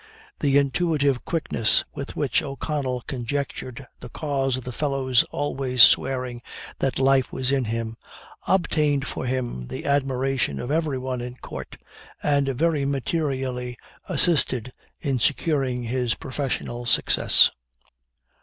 The 0.39 0.57
intuitive 0.57 1.25
quickness 1.25 1.83
with 1.93 2.15
which 2.15 2.41
O'Connell 2.41 3.01
conjectured 3.01 3.85
the 3.99 4.09
cause 4.09 4.57
of 4.57 4.63
the 4.63 4.71
fellow's 4.71 5.21
always 5.25 5.83
swearing 5.83 6.41
that 6.79 6.97
"life 6.97 7.31
was 7.31 7.51
in 7.51 7.65
him," 7.65 7.97
obtained 8.47 9.05
for 9.05 9.27
him 9.27 9.67
the 9.67 9.85
admiration 9.85 10.59
of 10.59 10.71
every 10.71 10.97
one 10.97 11.21
in 11.21 11.35
Court, 11.35 11.77
and 12.23 12.47
very 12.47 12.83
materially 12.83 13.77
assisted 14.09 14.73
in 14.99 15.19
securing 15.19 15.83
his 15.83 16.15
professional 16.15 16.87
success. 16.87 17.51